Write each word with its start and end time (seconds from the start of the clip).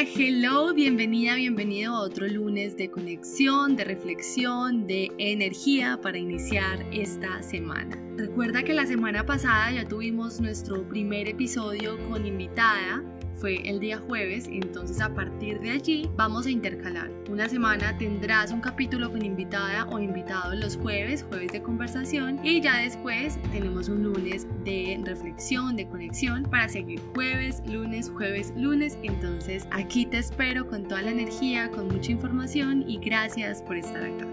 Hello, 0.00 0.72
bienvenida, 0.74 1.34
bienvenido 1.34 1.92
a 1.92 2.02
otro 2.02 2.28
lunes 2.28 2.76
de 2.76 2.88
conexión, 2.88 3.74
de 3.74 3.82
reflexión, 3.82 4.86
de 4.86 5.10
energía 5.18 5.98
para 6.00 6.18
iniciar 6.18 6.86
esta 6.92 7.42
semana. 7.42 8.00
Recuerda 8.16 8.62
que 8.62 8.74
la 8.74 8.86
semana 8.86 9.26
pasada 9.26 9.72
ya 9.72 9.88
tuvimos 9.88 10.40
nuestro 10.40 10.88
primer 10.88 11.26
episodio 11.28 11.98
con 12.08 12.24
invitada 12.26 13.02
fue 13.38 13.68
el 13.68 13.80
día 13.80 13.98
jueves, 13.98 14.48
entonces 14.50 15.00
a 15.00 15.14
partir 15.14 15.60
de 15.60 15.70
allí 15.70 16.10
vamos 16.16 16.46
a 16.46 16.50
intercalar. 16.50 17.10
Una 17.30 17.48
semana 17.48 17.96
tendrás 17.96 18.50
un 18.50 18.60
capítulo 18.60 19.10
con 19.10 19.24
invitada 19.24 19.86
o 19.86 19.98
invitado 19.98 20.54
los 20.54 20.76
jueves, 20.76 21.24
jueves 21.28 21.52
de 21.52 21.62
conversación 21.62 22.44
y 22.44 22.60
ya 22.60 22.78
después 22.78 23.38
tenemos 23.52 23.88
un 23.88 24.02
lunes 24.02 24.46
de 24.64 25.00
reflexión, 25.04 25.76
de 25.76 25.86
conexión 25.88 26.42
para 26.44 26.68
seguir 26.68 27.00
jueves, 27.14 27.62
lunes, 27.66 28.10
jueves, 28.10 28.52
lunes. 28.56 28.98
Entonces 29.02 29.66
aquí 29.70 30.04
te 30.06 30.18
espero 30.18 30.66
con 30.66 30.88
toda 30.88 31.02
la 31.02 31.10
energía, 31.10 31.70
con 31.70 31.88
mucha 31.88 32.12
información 32.12 32.84
y 32.88 32.98
gracias 32.98 33.62
por 33.62 33.76
estar 33.76 34.02
acá. 34.02 34.26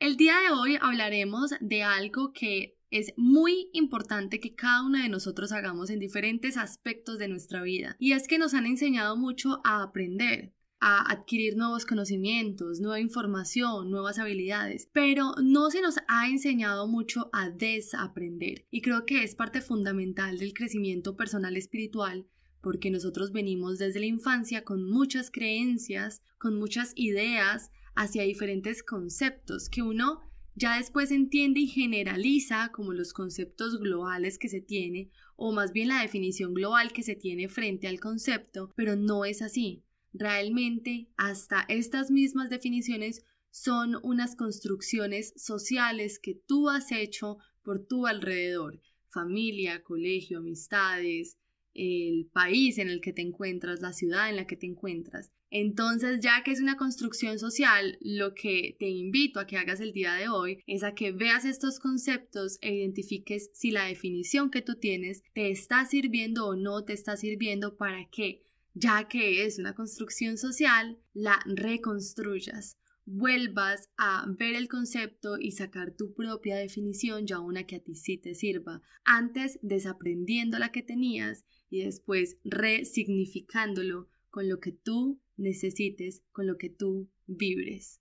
El 0.00 0.16
día 0.16 0.38
de 0.38 0.50
hoy 0.50 0.78
hablaremos 0.80 1.54
de 1.60 1.82
algo 1.82 2.32
que 2.32 2.77
es 2.90 3.12
muy 3.16 3.68
importante 3.72 4.40
que 4.40 4.54
cada 4.54 4.84
uno 4.84 4.98
de 4.98 5.08
nosotros 5.08 5.52
hagamos 5.52 5.90
en 5.90 5.98
diferentes 5.98 6.56
aspectos 6.56 7.18
de 7.18 7.28
nuestra 7.28 7.62
vida. 7.62 7.96
Y 7.98 8.12
es 8.12 8.28
que 8.28 8.38
nos 8.38 8.54
han 8.54 8.66
enseñado 8.66 9.16
mucho 9.16 9.60
a 9.64 9.82
aprender, 9.82 10.54
a 10.80 11.10
adquirir 11.10 11.56
nuevos 11.56 11.84
conocimientos, 11.84 12.80
nueva 12.80 13.00
información, 13.00 13.90
nuevas 13.90 14.18
habilidades, 14.18 14.88
pero 14.92 15.34
no 15.42 15.70
se 15.70 15.80
nos 15.80 15.96
ha 16.06 16.28
enseñado 16.28 16.86
mucho 16.86 17.30
a 17.32 17.50
desaprender. 17.50 18.66
Y 18.70 18.80
creo 18.80 19.04
que 19.04 19.22
es 19.22 19.34
parte 19.34 19.60
fundamental 19.60 20.38
del 20.38 20.54
crecimiento 20.54 21.16
personal 21.16 21.56
espiritual 21.56 22.26
porque 22.60 22.90
nosotros 22.90 23.32
venimos 23.32 23.78
desde 23.78 24.00
la 24.00 24.06
infancia 24.06 24.64
con 24.64 24.88
muchas 24.88 25.30
creencias, 25.30 26.22
con 26.38 26.58
muchas 26.58 26.92
ideas 26.96 27.70
hacia 27.94 28.22
diferentes 28.22 28.82
conceptos 28.82 29.68
que 29.68 29.82
uno 29.82 30.20
ya 30.58 30.76
después 30.76 31.12
entiende 31.12 31.60
y 31.60 31.66
generaliza 31.68 32.70
como 32.72 32.92
los 32.92 33.12
conceptos 33.12 33.78
globales 33.78 34.38
que 34.38 34.48
se 34.48 34.60
tiene, 34.60 35.10
o 35.36 35.52
más 35.52 35.72
bien 35.72 35.88
la 35.88 36.02
definición 36.02 36.52
global 36.52 36.92
que 36.92 37.04
se 37.04 37.14
tiene 37.14 37.48
frente 37.48 37.86
al 37.86 38.00
concepto, 38.00 38.72
pero 38.74 38.96
no 38.96 39.24
es 39.24 39.40
así. 39.40 39.84
Realmente, 40.12 41.08
hasta 41.16 41.64
estas 41.68 42.10
mismas 42.10 42.50
definiciones 42.50 43.24
son 43.50 43.98
unas 44.02 44.34
construcciones 44.34 45.32
sociales 45.36 46.18
que 46.18 46.34
tú 46.34 46.68
has 46.68 46.90
hecho 46.90 47.38
por 47.62 47.86
tu 47.86 48.08
alrededor, 48.08 48.80
familia, 49.10 49.84
colegio, 49.84 50.38
amistades, 50.38 51.38
el 51.72 52.28
país 52.32 52.78
en 52.78 52.88
el 52.88 53.00
que 53.00 53.12
te 53.12 53.22
encuentras, 53.22 53.80
la 53.80 53.92
ciudad 53.92 54.28
en 54.28 54.36
la 54.36 54.46
que 54.48 54.56
te 54.56 54.66
encuentras. 54.66 55.30
Entonces, 55.50 56.20
ya 56.20 56.42
que 56.44 56.50
es 56.50 56.60
una 56.60 56.76
construcción 56.76 57.38
social, 57.38 57.98
lo 58.00 58.34
que 58.34 58.76
te 58.78 58.88
invito 58.88 59.40
a 59.40 59.46
que 59.46 59.56
hagas 59.56 59.80
el 59.80 59.92
día 59.92 60.14
de 60.14 60.28
hoy 60.28 60.62
es 60.66 60.82
a 60.82 60.94
que 60.94 61.12
veas 61.12 61.44
estos 61.44 61.78
conceptos 61.78 62.58
e 62.60 62.74
identifiques 62.74 63.50
si 63.54 63.70
la 63.70 63.84
definición 63.84 64.50
que 64.50 64.62
tú 64.62 64.74
tienes 64.74 65.22
te 65.32 65.50
está 65.50 65.84
sirviendo 65.86 66.46
o 66.46 66.56
no 66.56 66.84
te 66.84 66.92
está 66.92 67.16
sirviendo 67.16 67.76
para 67.76 68.08
que, 68.10 68.42
ya 68.74 69.08
que 69.08 69.44
es 69.44 69.58
una 69.58 69.74
construcción 69.74 70.36
social, 70.36 70.98
la 71.14 71.38
reconstruyas 71.46 72.76
vuelvas 73.10 73.88
a 73.96 74.26
ver 74.38 74.54
el 74.54 74.68
concepto 74.68 75.38
y 75.38 75.52
sacar 75.52 75.92
tu 75.92 76.12
propia 76.12 76.56
definición, 76.56 77.26
ya 77.26 77.40
una 77.40 77.64
que 77.64 77.76
a 77.76 77.80
ti 77.80 77.94
sí 77.94 78.18
te 78.18 78.34
sirva, 78.34 78.82
antes 79.02 79.58
desaprendiendo 79.62 80.58
la 80.58 80.72
que 80.72 80.82
tenías 80.82 81.46
y 81.70 81.84
después 81.84 82.36
resignificándolo 82.44 84.08
con 84.28 84.48
lo 84.48 84.60
que 84.60 84.72
tú 84.72 85.22
necesites, 85.38 86.22
con 86.32 86.46
lo 86.46 86.58
que 86.58 86.68
tú 86.68 87.08
vibres. 87.26 88.00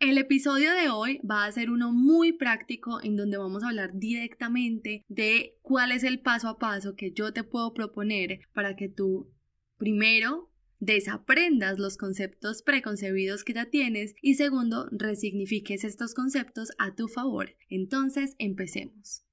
El 0.00 0.18
episodio 0.18 0.74
de 0.74 0.90
hoy 0.90 1.18
va 1.28 1.46
a 1.46 1.52
ser 1.52 1.70
uno 1.70 1.90
muy 1.90 2.32
práctico 2.32 3.02
en 3.02 3.16
donde 3.16 3.38
vamos 3.38 3.62
a 3.62 3.68
hablar 3.68 3.92
directamente 3.94 5.02
de 5.08 5.56
cuál 5.62 5.92
es 5.92 6.04
el 6.04 6.20
paso 6.20 6.48
a 6.48 6.58
paso 6.58 6.94
que 6.94 7.12
yo 7.12 7.32
te 7.32 7.42
puedo 7.42 7.72
proponer 7.72 8.40
para 8.52 8.76
que 8.76 8.88
tú 8.88 9.32
primero 9.78 10.50
desaprendas 10.78 11.78
los 11.78 11.96
conceptos 11.96 12.62
preconcebidos 12.62 13.44
que 13.44 13.54
ya 13.54 13.70
tienes 13.70 14.14
y 14.20 14.34
segundo 14.34 14.88
resignifiques 14.92 15.84
estos 15.84 16.14
conceptos 16.14 16.70
a 16.78 16.94
tu 16.94 17.08
favor. 17.08 17.56
Entonces, 17.68 18.34
empecemos. 18.38 19.24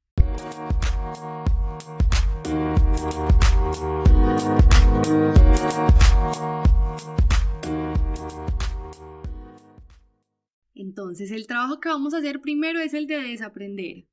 Entonces, 10.73 11.31
el 11.31 11.47
trabajo 11.47 11.79
que 11.79 11.89
vamos 11.89 12.13
a 12.13 12.17
hacer 12.17 12.41
primero 12.41 12.79
es 12.79 12.93
el 12.93 13.07
de 13.07 13.17
desaprender. 13.21 14.07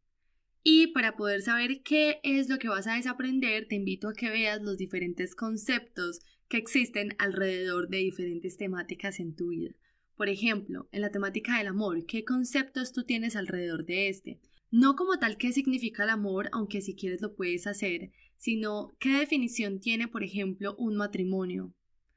Y 0.62 0.88
para 0.88 1.16
poder 1.16 1.42
saber 1.42 1.82
qué 1.82 2.20
es 2.22 2.48
lo 2.48 2.58
que 2.58 2.68
vas 2.68 2.86
a 2.86 2.94
desaprender, 2.94 3.66
te 3.68 3.76
invito 3.76 4.08
a 4.08 4.12
que 4.12 4.28
veas 4.28 4.60
los 4.62 4.76
diferentes 4.76 5.34
conceptos 5.34 6.20
que 6.48 6.56
existen 6.56 7.14
alrededor 7.18 7.88
de 7.88 7.98
diferentes 7.98 8.56
temáticas 8.56 9.20
en 9.20 9.34
tu 9.34 9.48
vida. 9.48 9.74
Por 10.16 10.28
ejemplo, 10.28 10.88
en 10.92 11.00
la 11.00 11.10
temática 11.10 11.58
del 11.58 11.68
amor, 11.68 12.04
¿qué 12.06 12.24
conceptos 12.24 12.92
tú 12.92 13.04
tienes 13.04 13.36
alrededor 13.36 13.86
de 13.86 14.08
este? 14.08 14.40
No 14.70 14.96
como 14.96 15.18
tal 15.18 15.38
qué 15.38 15.52
significa 15.52 16.04
el 16.04 16.10
amor, 16.10 16.48
aunque 16.52 16.80
si 16.80 16.94
quieres 16.94 17.22
lo 17.22 17.34
puedes 17.34 17.66
hacer, 17.66 18.10
sino 18.38 18.96
qué 18.98 19.18
definición 19.18 19.80
tiene, 19.80 20.08
por 20.08 20.22
ejemplo, 20.22 20.74
un 20.76 20.96
matrimonio, 20.96 21.74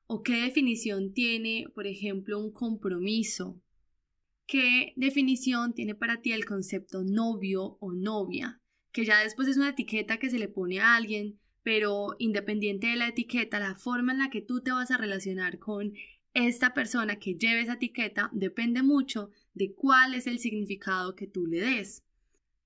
o 0.08 0.24
qué 0.24 0.42
definición 0.44 1.14
tiene, 1.14 1.66
por 1.74 1.88
ejemplo, 1.88 2.40
un 2.40 2.52
compromiso, 2.52 3.62
qué 4.46 4.94
definición 4.96 5.74
tiene 5.74 5.96
para 5.96 6.22
ti 6.22 6.32
el 6.32 6.46
concepto 6.46 7.04
novio 7.04 7.78
o 7.80 7.92
novia, 7.92 8.62
que 8.92 9.04
ya 9.04 9.20
después 9.20 9.48
es 9.48 9.58
una 9.58 9.70
etiqueta 9.70 10.18
que 10.18 10.30
se 10.30 10.40
le 10.40 10.48
pone 10.48 10.80
a 10.80 10.96
alguien, 10.96 11.40
pero 11.64 12.16
independiente 12.20 12.88
de 12.88 12.96
la 12.96 13.08
etiqueta, 13.08 13.60
la 13.60 13.76
forma 13.76 14.12
en 14.12 14.20
la 14.20 14.30
que 14.30 14.42
tú 14.42 14.62
te 14.62 14.72
vas 14.72 14.92
a 14.92 14.98
relacionar 14.98 15.60
con 15.60 15.94
esta 16.34 16.74
persona 16.74 17.18
que 17.18 17.36
lleve 17.36 17.62
esa 17.62 17.74
etiqueta 17.74 18.30
depende 18.32 18.84
mucho 18.84 19.32
de 19.54 19.74
cuál 19.74 20.14
es 20.14 20.28
el 20.28 20.40
significado 20.40 21.16
que 21.16 21.28
tú 21.28 21.46
le 21.46 21.60
des. 21.60 22.04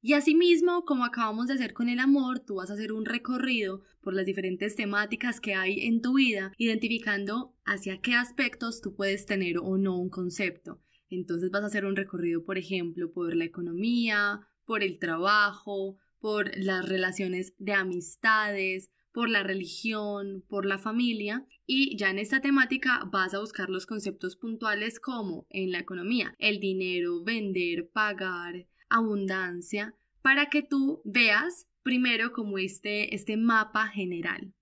Y 0.07 0.13
asimismo, 0.13 0.85
como 0.85 1.03
acabamos 1.03 1.47
de 1.47 1.55
hacer 1.55 1.73
con 1.73 1.89
el 1.89 1.97
amor, 1.97 2.39
tú 2.39 2.57
vas 2.57 2.69
a 2.69 2.73
hacer 2.73 2.93
un 2.93 3.05
recorrido 3.05 3.81
por 4.03 4.13
las 4.13 4.27
diferentes 4.27 4.75
temáticas 4.75 5.41
que 5.41 5.55
hay 5.55 5.87
en 5.87 5.99
tu 5.99 6.17
vida, 6.17 6.51
identificando 6.59 7.55
hacia 7.65 7.99
qué 8.01 8.13
aspectos 8.13 8.81
tú 8.81 8.93
puedes 8.93 9.25
tener 9.25 9.57
o 9.57 9.79
no 9.79 9.97
un 9.97 10.11
concepto. 10.11 10.79
Entonces 11.09 11.49
vas 11.49 11.63
a 11.63 11.65
hacer 11.65 11.85
un 11.85 11.95
recorrido, 11.95 12.45
por 12.45 12.59
ejemplo, 12.59 13.11
por 13.11 13.35
la 13.35 13.45
economía, 13.45 14.41
por 14.63 14.83
el 14.83 14.99
trabajo, 14.99 15.97
por 16.19 16.55
las 16.55 16.87
relaciones 16.87 17.55
de 17.57 17.73
amistades, 17.73 18.91
por 19.11 19.27
la 19.27 19.41
religión, 19.41 20.43
por 20.47 20.67
la 20.67 20.77
familia 20.77 21.47
y 21.65 21.97
ya 21.97 22.11
en 22.11 22.19
esta 22.19 22.41
temática 22.41 23.09
vas 23.11 23.33
a 23.33 23.39
buscar 23.39 23.71
los 23.71 23.87
conceptos 23.87 24.35
puntuales 24.35 24.99
como 24.99 25.47
en 25.49 25.71
la 25.71 25.79
economía, 25.79 26.35
el 26.37 26.59
dinero, 26.59 27.23
vender, 27.23 27.89
pagar, 27.91 28.67
abundancia, 28.89 29.95
para 30.21 30.49
que 30.49 30.61
tú 30.63 31.01
veas 31.05 31.67
primero 31.83 32.31
como 32.31 32.57
este, 32.57 33.13
este 33.13 33.37
mapa 33.37 33.87
general. 33.87 34.53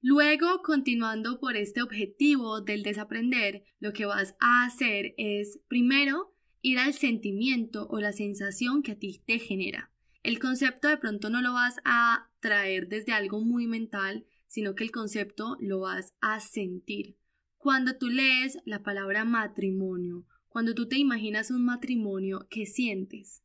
Luego, 0.00 0.62
continuando 0.62 1.38
por 1.38 1.56
este 1.56 1.80
objetivo 1.80 2.60
del 2.60 2.82
desaprender, 2.82 3.64
lo 3.78 3.92
que 3.92 4.06
vas 4.06 4.34
a 4.40 4.64
hacer 4.64 5.14
es 5.16 5.60
primero 5.68 6.34
ir 6.60 6.78
al 6.78 6.94
sentimiento 6.94 7.86
o 7.88 8.00
la 8.00 8.12
sensación 8.12 8.82
que 8.82 8.92
a 8.92 8.98
ti 8.98 9.22
te 9.26 9.38
genera. 9.38 9.92
El 10.22 10.38
concepto 10.38 10.88
de 10.88 10.96
pronto 10.96 11.30
no 11.30 11.42
lo 11.42 11.52
vas 11.52 11.76
a 11.84 12.30
traer 12.40 12.88
desde 12.88 13.12
algo 13.12 13.40
muy 13.40 13.66
mental, 13.66 14.24
sino 14.46 14.74
que 14.74 14.84
el 14.84 14.90
concepto 14.90 15.56
lo 15.60 15.80
vas 15.80 16.14
a 16.20 16.40
sentir. 16.40 17.16
Cuando 17.56 17.96
tú 17.96 18.08
lees 18.08 18.58
la 18.64 18.82
palabra 18.82 19.24
matrimonio, 19.24 20.26
cuando 20.48 20.74
tú 20.74 20.88
te 20.88 20.98
imaginas 20.98 21.50
un 21.50 21.64
matrimonio, 21.64 22.46
¿qué 22.50 22.66
sientes? 22.66 23.42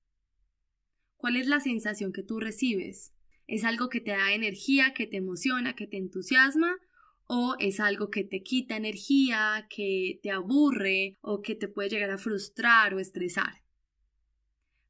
¿Cuál 1.18 1.36
es 1.36 1.48
la 1.48 1.60
sensación 1.60 2.14
que 2.14 2.24
tú 2.24 2.40
recibes? 2.40 3.14
¿Es 3.48 3.64
algo 3.64 3.90
que 3.90 4.02
te 4.02 4.12
da 4.12 4.34
energía, 4.34 4.94
que 4.94 5.08
te 5.08 5.18
emociona, 5.18 5.76
que 5.76 5.88
te 5.88 5.98
entusiasma? 5.98 6.78
¿O 7.26 7.56
es 7.60 7.80
algo 7.80 8.10
que 8.10 8.24
te 8.24 8.44
quita 8.44 8.78
energía, 8.78 9.68
que 9.70 10.20
te 10.24 10.32
aburre 10.32 11.18
o 11.22 11.42
que 11.42 11.56
te 11.56 11.68
puede 11.68 11.90
llegar 11.90 12.12
a 12.12 12.18
frustrar 12.18 12.94
o 12.94 13.00
estresar? 13.00 13.64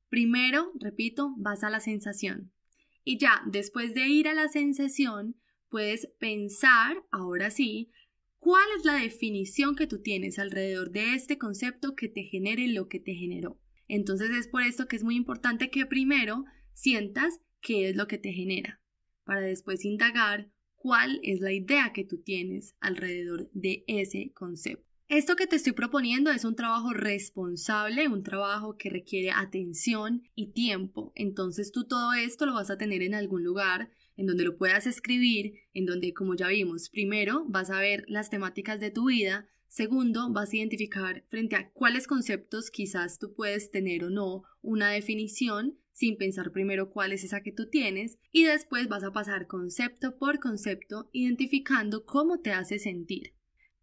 Primero, 0.10 0.72
repito, 0.80 1.34
vas 1.38 1.64
a 1.64 1.70
la 1.70 1.80
sensación. 1.80 2.52
Y 3.04 3.18
ya, 3.18 3.42
después 3.46 3.94
de 3.94 4.08
ir 4.08 4.28
a 4.28 4.34
la 4.34 4.50
sensación, 4.50 5.36
puedes 5.70 6.08
pensar, 6.20 7.04
ahora 7.12 7.52
sí, 7.52 7.92
cuál 8.40 8.66
es 8.78 8.86
la 8.86 8.96
definición 8.96 9.76
que 9.76 9.88
tú 9.88 10.02
tienes 10.02 10.40
alrededor 10.40 10.92
de 10.92 11.14
este 11.14 11.38
concepto 11.38 11.96
que 11.96 12.10
te 12.10 12.24
genere 12.24 12.68
lo 12.68 12.88
que 12.88 13.00
te 13.00 13.14
generó. 13.14 13.60
Entonces 13.88 14.31
es 14.31 14.48
por 14.48 14.63
esto 14.63 14.88
que 14.88 14.95
es 14.95 15.04
muy 15.04 15.16
importante 15.16 15.69
que 15.69 15.86
primero 15.86 16.45
sientas 16.74 17.39
qué 17.62 17.89
es 17.89 17.95
lo 17.95 18.07
que 18.07 18.18
te 18.18 18.34
genera. 18.34 18.81
para 19.24 19.42
después 19.42 19.84
indagar 19.84 20.50
cuál 20.75 21.19
es 21.22 21.42
la 21.42 21.51
idea 21.51 21.92
que 21.92 22.06
tú 22.06 22.22
tienes 22.22 22.75
alrededor 22.80 23.50
de 23.51 23.84
ese 23.88 24.31
concepto. 24.34 24.88
Esto 25.10 25.36
que 25.36 25.48
te 25.48 25.57
estoy 25.57 25.74
proponiendo 25.74 26.31
es 26.31 26.45
un 26.45 26.56
trabajo 26.56 26.94
responsable, 26.94 28.07
un 28.07 28.24
trabajo 28.24 28.78
que 28.78 28.89
requiere 28.89 29.31
atención 29.31 30.24
y 30.36 30.51
tiempo. 30.54 31.12
Entonces 31.16 31.72
tú 31.72 31.86
todo 31.88 32.13
esto 32.13 32.45
lo 32.45 32.54
vas 32.54 32.69
a 32.69 32.78
tener 32.78 33.01
en 33.01 33.16
algún 33.16 33.44
lugar 33.44 33.90
en 34.18 34.28
donde 34.28 34.44
lo 34.44 34.57
puedas 34.57 34.88
escribir, 34.88 35.54
en 35.74 35.86
donde, 35.86 36.13
como 36.13 36.36
ya 36.36 36.48
vimos, 36.48 36.90
primero 36.90 37.45
vas 37.48 37.69
a 37.69 37.80
ver 37.80 38.04
las 38.07 38.30
temáticas 38.30 38.80
de 38.80 38.92
tu 38.92 39.07
vida, 39.07 39.48
segundo 39.68 40.31
vas 40.31 40.52
a 40.52 40.58
identificar 40.58 41.24
frente 41.30 41.56
a 41.56 41.69
cuáles 41.72 42.08
conceptos 42.08 42.72
quizás 42.72 43.19
tú 43.19 43.34
puedes 43.34 43.72
tener 43.72 44.04
o 44.04 44.10
no 44.10 44.44
una 44.62 44.90
definición 44.90 45.78
sin 45.92 46.18
pensar 46.18 46.52
primero 46.52 46.92
cuál 46.92 47.12
es 47.12 47.24
esa 47.24 47.42
que 47.42 47.52
tú 47.52 47.69
tienes 47.69 48.19
y 48.31 48.44
después 48.44 48.88
vas 48.88 49.04
a 49.04 49.12
pasar 49.12 49.48
concepto 49.48 50.18
por 50.18 50.40
concepto 50.40 51.10
identificando 51.12 52.06
cómo 52.06 52.40
te 52.40 52.52
hace 52.52 52.80
sentir 52.80 53.34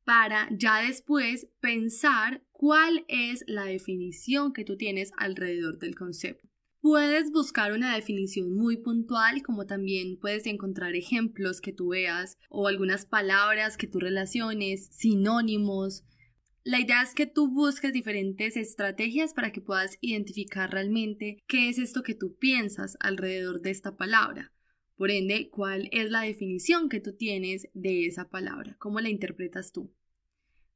para 0.04 0.48
ya 0.52 0.82
después 0.82 1.48
pensar 1.60 2.44
cuál 2.52 3.04
es 3.08 3.44
la 3.46 3.64
definición 3.64 4.52
que 4.52 4.64
tú 4.64 4.76
tienes 4.76 5.12
alrededor 5.16 5.78
del 5.78 5.94
concepto. 5.94 6.53
Puedes 6.84 7.32
buscar 7.32 7.72
una 7.72 7.94
definición 7.94 8.54
muy 8.54 8.76
puntual, 8.76 9.42
como 9.42 9.64
también 9.64 10.19
puedes 10.19 10.44
encontrar 10.44 10.94
ejemplos 10.94 11.62
que 11.62 11.72
tú 11.72 11.88
veas 11.88 12.36
o 12.50 12.69
algunas 12.69 13.06
palabras 13.06 13.78
que 13.78 13.86
tú 13.86 14.00
relaciones, 14.00 14.88
sinónimos. 14.92 16.04
La 16.62 16.78
idea 16.78 17.00
es 17.00 17.14
que 17.14 17.25
tú 17.25 17.48
busques 17.50 17.94
diferentes 17.94 18.58
estrategias 18.58 19.32
para 19.32 19.50
que 19.50 19.62
puedas 19.62 19.96
identificar 20.02 20.70
realmente 20.70 21.38
qué 21.46 21.70
es 21.70 21.78
esto 21.78 22.02
que 22.02 22.14
tú 22.14 22.36
piensas 22.36 22.98
alrededor 23.00 23.62
de 23.62 23.70
esta 23.70 23.96
palabra. 23.96 24.52
Por 24.94 25.10
ende, 25.10 25.48
¿cuál 25.48 25.88
es 25.90 26.10
la 26.10 26.20
definición 26.20 26.90
que 26.90 27.00
tú 27.00 27.14
tienes 27.14 27.66
de 27.72 28.04
esa 28.04 28.28
palabra? 28.28 28.76
¿Cómo 28.78 29.00
la 29.00 29.08
interpretas 29.08 29.72
tú? 29.72 29.90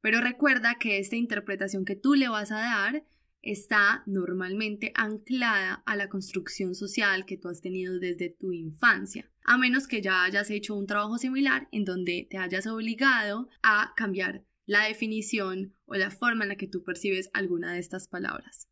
Pero 0.01 0.21
recuerda 0.21 0.77
que 0.79 0.97
esta 0.97 1.17
interpretación 1.17 1.85
que 1.85 1.95
tú 1.95 2.15
le 2.15 2.29
vas 2.29 2.51
a 2.51 2.61
dar 2.61 3.05
está 3.41 4.03
normalmente 4.05 4.91
anclada 4.95 5.83
a 5.85 5.95
la 5.95 6.09
construcción 6.09 6.75
social 6.75 7.25
que 7.25 7.37
tú 7.37 7.47
has 7.47 7.61
tenido 7.61 7.99
desde 7.99 8.29
tu 8.29 8.51
infancia, 8.51 9.31
a 9.43 9.57
menos 9.57 9.87
que 9.87 10.01
ya 10.01 10.23
hayas 10.23 10.49
hecho 10.49 10.75
un 10.75 10.87
trabajo 10.87 11.17
similar 11.17 11.67
en 11.71 11.85
donde 11.85 12.27
te 12.29 12.37
hayas 12.37 12.67
obligado 12.67 13.49
a 13.63 13.93
cambiar 13.95 14.45
la 14.65 14.85
definición 14.85 15.73
o 15.85 15.95
la 15.95 16.11
forma 16.11 16.43
en 16.43 16.49
la 16.49 16.55
que 16.55 16.67
tú 16.67 16.83
percibes 16.83 17.29
alguna 17.33 17.73
de 17.73 17.79
estas 17.79 18.07
palabras. 18.07 18.69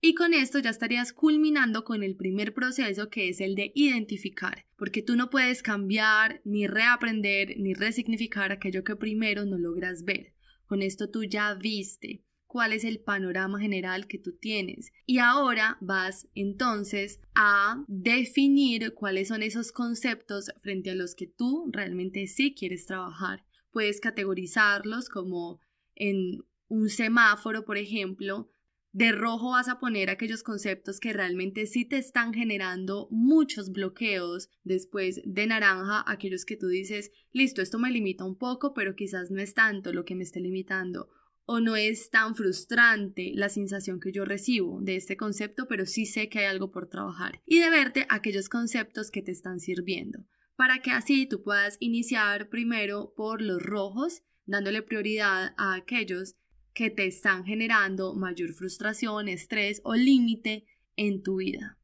Y 0.00 0.14
con 0.14 0.32
esto 0.32 0.60
ya 0.60 0.70
estarías 0.70 1.12
culminando 1.12 1.84
con 1.84 2.04
el 2.04 2.14
primer 2.14 2.54
proceso 2.54 3.10
que 3.10 3.28
es 3.28 3.40
el 3.40 3.56
de 3.56 3.72
identificar, 3.74 4.66
porque 4.76 5.02
tú 5.02 5.16
no 5.16 5.28
puedes 5.28 5.60
cambiar, 5.60 6.40
ni 6.44 6.68
reaprender, 6.68 7.56
ni 7.58 7.74
resignificar 7.74 8.52
aquello 8.52 8.84
que 8.84 8.94
primero 8.94 9.44
no 9.44 9.58
logras 9.58 10.04
ver. 10.04 10.34
Con 10.66 10.82
esto 10.82 11.10
tú 11.10 11.24
ya 11.24 11.52
viste 11.54 12.22
cuál 12.48 12.72
es 12.72 12.82
el 12.82 12.98
panorama 12.98 13.60
general 13.60 14.08
que 14.08 14.18
tú 14.18 14.32
tienes 14.32 14.90
y 15.06 15.18
ahora 15.18 15.76
vas 15.80 16.28
entonces 16.34 17.20
a 17.34 17.84
definir 17.86 18.94
cuáles 18.94 19.28
son 19.28 19.42
esos 19.42 19.70
conceptos 19.70 20.50
frente 20.62 20.90
a 20.90 20.94
los 20.96 21.14
que 21.14 21.26
tú 21.28 21.68
realmente 21.70 22.26
sí 22.26 22.54
quieres 22.54 22.86
trabajar. 22.86 23.44
Puedes 23.70 24.00
categorizarlos 24.00 25.10
como 25.10 25.60
en 25.94 26.42
un 26.68 26.88
semáforo, 26.88 27.64
por 27.64 27.76
ejemplo, 27.76 28.50
de 28.92 29.12
rojo 29.12 29.50
vas 29.50 29.68
a 29.68 29.78
poner 29.78 30.08
aquellos 30.08 30.42
conceptos 30.42 30.98
que 30.98 31.12
realmente 31.12 31.66
sí 31.66 31.84
te 31.84 31.98
están 31.98 32.32
generando 32.32 33.06
muchos 33.10 33.70
bloqueos. 33.70 34.48
Después 34.64 35.20
de 35.24 35.46
naranja, 35.46 36.02
aquellos 36.06 36.44
que 36.44 36.56
tú 36.56 36.68
dices, 36.68 37.12
listo, 37.30 37.60
esto 37.60 37.78
me 37.78 37.90
limita 37.90 38.24
un 38.24 38.36
poco, 38.36 38.72
pero 38.72 38.96
quizás 38.96 39.30
no 39.30 39.40
es 39.40 39.52
tanto 39.54 39.92
lo 39.92 40.04
que 40.04 40.14
me 40.14 40.24
esté 40.24 40.40
limitando. 40.40 41.10
O 41.50 41.60
no 41.60 41.76
es 41.76 42.10
tan 42.10 42.34
frustrante 42.34 43.32
la 43.34 43.48
sensación 43.48 44.00
que 44.00 44.12
yo 44.12 44.26
recibo 44.26 44.82
de 44.82 44.96
este 44.96 45.16
concepto, 45.16 45.66
pero 45.66 45.86
sí 45.86 46.04
sé 46.04 46.28
que 46.28 46.40
hay 46.40 46.44
algo 46.44 46.70
por 46.70 46.90
trabajar. 46.90 47.40
Y 47.46 47.58
de 47.58 47.70
verte 47.70 48.04
aquellos 48.10 48.50
conceptos 48.50 49.10
que 49.10 49.22
te 49.22 49.32
están 49.32 49.58
sirviendo. 49.58 50.26
Para 50.56 50.82
que 50.82 50.90
así 50.90 51.24
tú 51.24 51.42
puedas 51.42 51.78
iniciar 51.80 52.50
primero 52.50 53.14
por 53.16 53.40
los 53.40 53.62
rojos, 53.62 54.24
dándole 54.44 54.82
prioridad 54.82 55.54
a 55.56 55.72
aquellos 55.72 56.34
que 56.74 56.90
te 56.90 57.06
están 57.06 57.46
generando 57.46 58.14
mayor 58.14 58.52
frustración, 58.52 59.26
estrés 59.26 59.80
o 59.84 59.94
límite 59.94 60.66
en 60.96 61.22
tu 61.22 61.36
vida. 61.36 61.77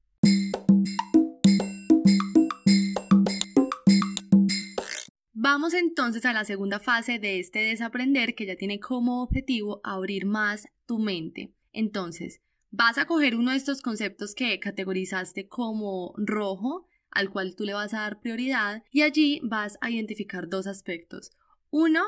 Vamos 5.46 5.74
entonces 5.74 6.24
a 6.24 6.32
la 6.32 6.46
segunda 6.46 6.80
fase 6.80 7.18
de 7.18 7.38
este 7.38 7.58
desaprender 7.58 8.34
que 8.34 8.46
ya 8.46 8.56
tiene 8.56 8.80
como 8.80 9.22
objetivo 9.22 9.82
abrir 9.84 10.24
más 10.24 10.68
tu 10.86 10.98
mente. 10.98 11.52
Entonces, 11.74 12.40
vas 12.70 12.96
a 12.96 13.04
coger 13.04 13.36
uno 13.36 13.50
de 13.50 13.58
estos 13.58 13.82
conceptos 13.82 14.34
que 14.34 14.58
categorizaste 14.58 15.46
como 15.46 16.14
rojo, 16.16 16.86
al 17.10 17.28
cual 17.28 17.56
tú 17.56 17.64
le 17.64 17.74
vas 17.74 17.92
a 17.92 18.00
dar 18.00 18.22
prioridad, 18.22 18.84
y 18.90 19.02
allí 19.02 19.42
vas 19.44 19.76
a 19.82 19.90
identificar 19.90 20.48
dos 20.48 20.66
aspectos. 20.66 21.30
Uno, 21.68 22.02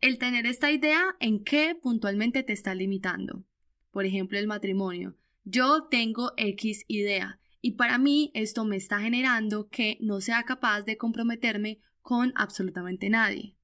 el 0.00 0.18
tener 0.18 0.46
esta 0.46 0.70
idea 0.70 1.16
en 1.18 1.42
qué 1.42 1.74
puntualmente 1.74 2.44
te 2.44 2.52
está 2.52 2.72
limitando. 2.76 3.42
Por 3.90 4.06
ejemplo, 4.06 4.38
el 4.38 4.46
matrimonio. 4.46 5.16
Yo 5.42 5.88
tengo 5.90 6.34
X 6.36 6.84
idea 6.86 7.40
y 7.60 7.72
para 7.72 7.98
mí 7.98 8.30
esto 8.32 8.64
me 8.64 8.76
está 8.76 9.00
generando 9.00 9.68
que 9.70 9.98
no 10.00 10.20
sea 10.20 10.44
capaz 10.44 10.82
de 10.82 10.96
comprometerme 10.96 11.80
con 12.06 12.32
absolutamente 12.36 13.10
nadie. 13.10 13.56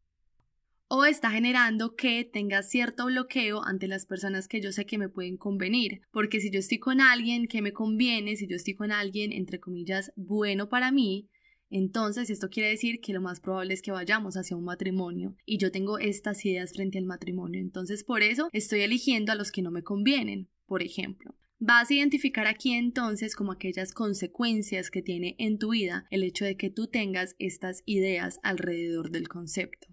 O 0.89 1.05
está 1.05 1.31
generando 1.31 1.95
que 1.95 2.25
tenga 2.25 2.65
cierto 2.65 3.07
bloqueo 3.07 3.65
ante 3.65 3.87
las 3.87 4.05
personas 4.05 4.49
que 4.49 4.61
yo 4.61 4.73
sé 4.73 4.85
que 4.85 4.99
me 4.99 5.09
pueden 5.09 5.37
convenir. 5.37 6.01
Porque 6.11 6.41
si 6.41 6.51
yo 6.51 6.59
estoy 6.59 6.81
con 6.81 7.01
alguien 7.01 7.47
que 7.47 7.63
me 7.63 7.73
conviene, 7.73 8.35
si 8.35 8.49
yo 8.49 8.57
estoy 8.57 8.75
con 8.75 8.91
alguien, 8.91 9.33
entre 9.33 9.61
comillas, 9.61 10.13
bueno 10.17 10.69
para 10.69 10.91
mí, 10.91 11.29
entonces, 11.71 12.31
esto 12.31 12.51
quiere 12.51 12.69
decir 12.69 13.01
que 13.01 13.15
lo 13.15 13.23
más 13.23 13.41
probable 13.41 13.75
es 13.75 13.81
que 13.81 13.93
vayamos 13.93 14.37
hacia 14.37 14.57
un 14.57 14.65
matrimonio 14.65 15.37
y 15.47 15.57
yo 15.59 15.71
tengo 15.71 15.99
estas 15.99 16.45
ideas 16.45 16.73
frente 16.73 16.99
al 16.99 17.07
matrimonio. 17.07 17.61
Entonces, 17.61 18.03
por 18.03 18.23
eso 18.23 18.49
estoy 18.53 18.81
eligiendo 18.81 19.31
a 19.31 19.37
los 19.37 19.53
que 19.53 19.63
no 19.63 19.71
me 19.71 19.85
convienen, 19.85 20.51
por 20.67 20.83
ejemplo. 20.83 21.35
Vas 21.65 21.93
a 21.93 21.95
identificar 21.95 22.49
aquí 22.49 22.73
entonces 22.73 23.37
como 23.37 23.53
aquellas 23.53 23.93
consecuencias 23.93 24.91
que 24.91 25.01
tiene 25.01 25.37
en 25.39 25.59
tu 25.59 25.71
vida 25.71 26.07
el 26.11 26.25
hecho 26.25 26.45
de 26.45 26.57
que 26.57 26.71
tú 26.71 26.89
tengas 26.89 27.37
estas 27.39 27.85
ideas 27.87 28.41
alrededor 28.43 29.13
del 29.13 29.29
concepto. 29.29 29.87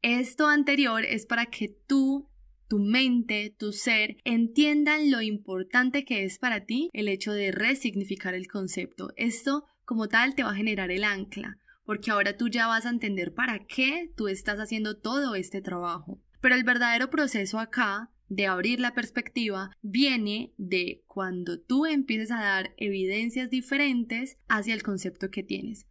Esto 0.00 0.46
anterior 0.46 1.04
es 1.04 1.26
para 1.26 1.46
que 1.46 1.76
tú 1.88 2.30
tu 2.68 2.78
mente, 2.78 3.52
tu 3.58 3.72
ser, 3.72 4.18
entiendan 4.22 5.10
lo 5.10 5.22
importante 5.22 6.04
que 6.04 6.24
es 6.24 6.38
para 6.38 6.64
ti 6.64 6.88
el 6.92 7.08
hecho 7.08 7.32
de 7.32 7.50
resignificar 7.50 8.34
el 8.34 8.46
concepto. 8.46 9.12
Esto 9.16 9.64
como 9.84 10.06
tal 10.06 10.36
te 10.36 10.44
va 10.44 10.52
a 10.52 10.54
generar 10.54 10.92
el 10.92 11.02
ancla, 11.02 11.58
porque 11.84 12.12
ahora 12.12 12.36
tú 12.36 12.48
ya 12.48 12.68
vas 12.68 12.86
a 12.86 12.90
entender 12.90 13.34
para 13.34 13.66
qué 13.66 14.12
tú 14.16 14.28
estás 14.28 14.60
haciendo 14.60 15.00
todo 15.00 15.34
este 15.34 15.60
trabajo. 15.60 16.22
Pero 16.40 16.54
el 16.54 16.62
verdadero 16.62 17.10
proceso 17.10 17.58
acá 17.58 18.13
de 18.28 18.46
abrir 18.46 18.80
la 18.80 18.94
perspectiva 18.94 19.70
viene 19.82 20.52
de 20.56 21.02
cuando 21.06 21.60
tú 21.60 21.86
empieces 21.86 22.30
a 22.30 22.42
dar 22.42 22.74
evidencias 22.76 23.50
diferentes 23.50 24.38
hacia 24.48 24.74
el 24.74 24.82
concepto 24.82 25.30
que 25.30 25.42
tienes. 25.42 25.86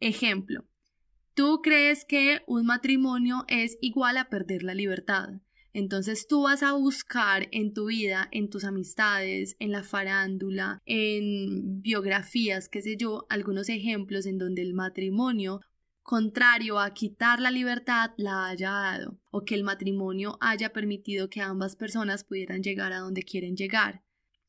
Ejemplo, 0.00 0.64
tú 1.34 1.60
crees 1.62 2.04
que 2.04 2.42
un 2.46 2.66
matrimonio 2.66 3.44
es 3.48 3.78
igual 3.80 4.16
a 4.16 4.28
perder 4.28 4.62
la 4.62 4.74
libertad. 4.74 5.40
Entonces 5.72 6.26
tú 6.26 6.42
vas 6.42 6.62
a 6.62 6.72
buscar 6.72 7.48
en 7.52 7.72
tu 7.72 7.86
vida, 7.86 8.28
en 8.32 8.48
tus 8.48 8.64
amistades, 8.64 9.54
en 9.60 9.70
la 9.70 9.84
farándula, 9.84 10.80
en 10.86 11.82
biografías, 11.82 12.68
qué 12.68 12.82
sé 12.82 12.96
yo, 12.96 13.26
algunos 13.28 13.68
ejemplos 13.68 14.26
en 14.26 14.38
donde 14.38 14.62
el 14.62 14.74
matrimonio 14.74 15.60
contrario 16.08 16.78
a 16.78 16.94
quitar 16.94 17.38
la 17.38 17.50
libertad 17.50 18.12
la 18.16 18.46
haya 18.46 18.70
dado 18.70 19.20
o 19.30 19.44
que 19.44 19.54
el 19.54 19.62
matrimonio 19.62 20.38
haya 20.40 20.72
permitido 20.72 21.28
que 21.28 21.42
ambas 21.42 21.76
personas 21.76 22.24
pudieran 22.24 22.62
llegar 22.62 22.94
a 22.94 23.00
donde 23.00 23.24
quieren 23.24 23.58
llegar. 23.58 24.02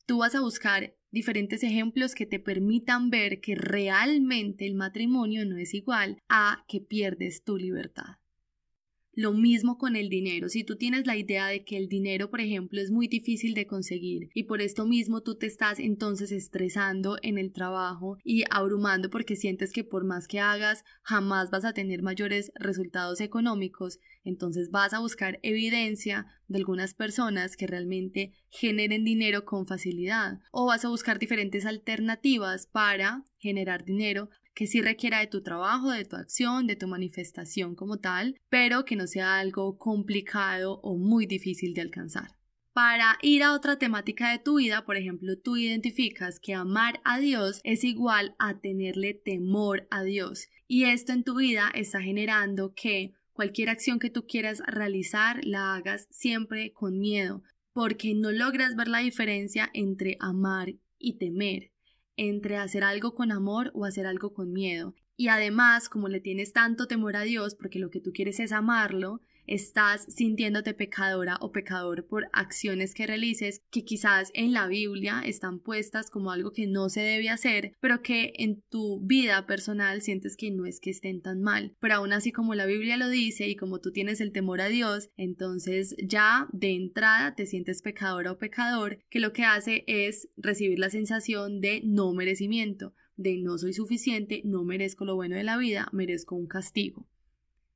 Tú 0.06 0.20
vas 0.20 0.34
a 0.34 0.40
buscar 0.40 0.96
diferentes 1.10 1.62
ejemplos 1.62 2.14
que 2.14 2.24
te 2.24 2.38
permitan 2.38 3.10
ver 3.10 3.42
que 3.42 3.56
realmente 3.56 4.66
el 4.66 4.74
matrimonio 4.74 5.44
no 5.44 5.58
es 5.58 5.74
igual 5.74 6.16
a 6.30 6.64
que 6.66 6.80
pierdes 6.80 7.44
tu 7.44 7.58
libertad. 7.58 8.16
Lo 9.20 9.34
mismo 9.34 9.76
con 9.76 9.96
el 9.96 10.08
dinero. 10.08 10.48
Si 10.48 10.64
tú 10.64 10.76
tienes 10.76 11.06
la 11.06 11.14
idea 11.14 11.46
de 11.48 11.62
que 11.62 11.76
el 11.76 11.90
dinero, 11.90 12.30
por 12.30 12.40
ejemplo, 12.40 12.80
es 12.80 12.90
muy 12.90 13.06
difícil 13.06 13.52
de 13.52 13.66
conseguir 13.66 14.30
y 14.32 14.44
por 14.44 14.62
esto 14.62 14.86
mismo 14.86 15.20
tú 15.20 15.34
te 15.34 15.46
estás 15.46 15.78
entonces 15.78 16.32
estresando 16.32 17.18
en 17.20 17.36
el 17.36 17.52
trabajo 17.52 18.16
y 18.24 18.44
abrumando 18.48 19.10
porque 19.10 19.36
sientes 19.36 19.74
que 19.74 19.84
por 19.84 20.04
más 20.04 20.26
que 20.26 20.40
hagas 20.40 20.84
jamás 21.02 21.50
vas 21.50 21.66
a 21.66 21.74
tener 21.74 22.02
mayores 22.02 22.50
resultados 22.54 23.20
económicos, 23.20 23.98
entonces 24.24 24.70
vas 24.70 24.94
a 24.94 25.00
buscar 25.00 25.38
evidencia 25.42 26.26
de 26.48 26.56
algunas 26.56 26.94
personas 26.94 27.58
que 27.58 27.66
realmente 27.66 28.32
generen 28.48 29.04
dinero 29.04 29.44
con 29.44 29.66
facilidad 29.66 30.40
o 30.50 30.64
vas 30.64 30.86
a 30.86 30.88
buscar 30.88 31.18
diferentes 31.18 31.66
alternativas 31.66 32.66
para 32.66 33.26
generar 33.36 33.84
dinero 33.84 34.30
que 34.54 34.66
sí 34.66 34.82
requiera 34.82 35.20
de 35.20 35.26
tu 35.26 35.42
trabajo, 35.42 35.90
de 35.90 36.04
tu 36.04 36.16
acción, 36.16 36.66
de 36.66 36.76
tu 36.76 36.88
manifestación 36.88 37.74
como 37.74 37.98
tal, 37.98 38.40
pero 38.48 38.84
que 38.84 38.96
no 38.96 39.06
sea 39.06 39.38
algo 39.38 39.78
complicado 39.78 40.80
o 40.82 40.96
muy 40.96 41.26
difícil 41.26 41.74
de 41.74 41.82
alcanzar. 41.82 42.36
Para 42.72 43.18
ir 43.20 43.42
a 43.42 43.52
otra 43.52 43.78
temática 43.78 44.30
de 44.30 44.38
tu 44.38 44.58
vida, 44.58 44.84
por 44.84 44.96
ejemplo, 44.96 45.36
tú 45.36 45.56
identificas 45.56 46.38
que 46.38 46.54
amar 46.54 47.00
a 47.04 47.18
Dios 47.18 47.60
es 47.64 47.82
igual 47.82 48.36
a 48.38 48.60
tenerle 48.60 49.12
temor 49.14 49.88
a 49.90 50.02
Dios. 50.02 50.48
Y 50.68 50.84
esto 50.84 51.12
en 51.12 51.24
tu 51.24 51.36
vida 51.36 51.70
está 51.74 52.00
generando 52.00 52.72
que 52.74 53.12
cualquier 53.32 53.70
acción 53.70 53.98
que 53.98 54.10
tú 54.10 54.26
quieras 54.26 54.62
realizar 54.66 55.44
la 55.44 55.74
hagas 55.74 56.06
siempre 56.10 56.72
con 56.72 57.00
miedo, 57.00 57.42
porque 57.72 58.14
no 58.14 58.30
logras 58.30 58.76
ver 58.76 58.86
la 58.86 58.98
diferencia 59.00 59.68
entre 59.74 60.16
amar 60.20 60.74
y 60.98 61.18
temer, 61.18 61.69
entre 62.22 62.58
hacer 62.58 62.84
algo 62.84 63.14
con 63.14 63.32
amor 63.32 63.70
o 63.74 63.86
hacer 63.86 64.06
algo 64.06 64.34
con 64.34 64.52
miedo. 64.52 64.94
Y 65.16 65.28
además, 65.28 65.88
como 65.88 66.06
le 66.08 66.20
tienes 66.20 66.52
tanto 66.52 66.86
temor 66.86 67.16
a 67.16 67.22
Dios, 67.22 67.54
porque 67.54 67.78
lo 67.78 67.88
que 67.88 68.00
tú 68.00 68.12
quieres 68.12 68.40
es 68.40 68.52
amarlo, 68.52 69.22
estás 69.46 70.06
sintiéndote 70.08 70.74
pecadora 70.74 71.36
o 71.40 71.52
pecador 71.52 72.06
por 72.06 72.28
acciones 72.32 72.94
que 72.94 73.06
realices 73.06 73.62
que 73.70 73.84
quizás 73.84 74.30
en 74.34 74.52
la 74.52 74.66
Biblia 74.66 75.22
están 75.24 75.60
puestas 75.60 76.10
como 76.10 76.30
algo 76.30 76.52
que 76.52 76.66
no 76.66 76.88
se 76.88 77.00
debe 77.00 77.30
hacer, 77.30 77.72
pero 77.80 78.02
que 78.02 78.32
en 78.36 78.62
tu 78.68 79.00
vida 79.00 79.46
personal 79.46 80.02
sientes 80.02 80.36
que 80.36 80.50
no 80.50 80.66
es 80.66 80.80
que 80.80 80.90
estén 80.90 81.20
tan 81.20 81.42
mal. 81.42 81.74
Pero 81.80 81.94
aún 81.94 82.12
así 82.12 82.32
como 82.32 82.54
la 82.54 82.66
Biblia 82.66 82.96
lo 82.96 83.08
dice 83.08 83.48
y 83.48 83.56
como 83.56 83.80
tú 83.80 83.92
tienes 83.92 84.20
el 84.20 84.32
temor 84.32 84.60
a 84.60 84.68
Dios, 84.68 85.10
entonces 85.16 85.96
ya 86.02 86.48
de 86.52 86.74
entrada 86.74 87.34
te 87.34 87.46
sientes 87.46 87.82
pecadora 87.82 88.32
o 88.32 88.38
pecador, 88.38 88.98
que 89.10 89.20
lo 89.20 89.32
que 89.32 89.44
hace 89.44 89.84
es 89.86 90.28
recibir 90.36 90.78
la 90.78 90.90
sensación 90.90 91.60
de 91.60 91.80
no 91.84 92.12
merecimiento 92.12 92.94
de 93.20 93.36
no 93.36 93.58
soy 93.58 93.74
suficiente, 93.74 94.40
no 94.44 94.64
merezco 94.64 95.04
lo 95.04 95.14
bueno 95.14 95.36
de 95.36 95.44
la 95.44 95.58
vida, 95.58 95.88
merezco 95.92 96.36
un 96.36 96.46
castigo. 96.46 97.06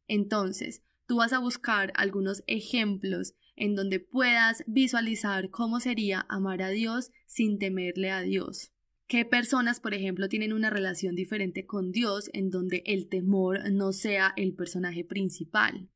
Entonces, 0.08 0.82
tú 1.06 1.16
vas 1.16 1.32
a 1.32 1.38
buscar 1.38 1.92
algunos 1.96 2.42
ejemplos 2.46 3.34
en 3.56 3.74
donde 3.74 4.00
puedas 4.00 4.64
visualizar 4.66 5.50
cómo 5.50 5.80
sería 5.80 6.26
amar 6.28 6.62
a 6.62 6.70
Dios 6.70 7.10
sin 7.26 7.58
temerle 7.58 8.10
a 8.10 8.20
Dios. 8.22 8.72
¿Qué 9.06 9.24
personas, 9.24 9.80
por 9.80 9.94
ejemplo, 9.94 10.28
tienen 10.28 10.52
una 10.52 10.70
relación 10.70 11.14
diferente 11.14 11.66
con 11.66 11.92
Dios 11.92 12.30
en 12.32 12.50
donde 12.50 12.82
el 12.86 13.08
temor 13.08 13.70
no 13.70 13.92
sea 13.92 14.32
el 14.36 14.54
personaje 14.54 15.04
principal? 15.04 15.90